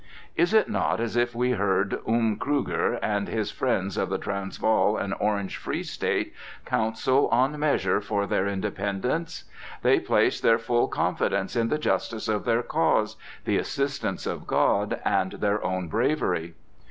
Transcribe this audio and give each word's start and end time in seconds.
Is 0.35 0.51
it 0.51 0.67
not 0.67 0.99
as 0.99 1.15
if 1.15 1.35
we 1.35 1.51
heard 1.51 1.99
Oom 2.09 2.35
Krueger 2.37 2.95
and 3.03 3.27
his 3.27 3.51
friends 3.51 3.97
of 3.97 4.09
the 4.09 4.17
Transvaal 4.17 4.97
and 4.97 5.13
Orange 5.19 5.57
Free 5.57 5.83
State 5.83 6.33
counsel 6.65 7.27
on 7.27 7.59
measures 7.59 8.03
for 8.03 8.25
their 8.25 8.47
independence? 8.47 9.43
They 9.83 9.99
placed 9.99 10.41
their 10.41 10.57
full 10.57 10.87
confidence 10.87 11.55
in 11.55 11.67
the 11.67 11.77
justice 11.77 12.27
of 12.27 12.45
their 12.45 12.63
cause, 12.63 13.15
the 13.45 13.59
assistance 13.59 14.25
of 14.25 14.47
God, 14.47 14.99
and 15.05 15.33
their 15.33 15.63
own 15.63 15.87
bravery. 15.87 16.55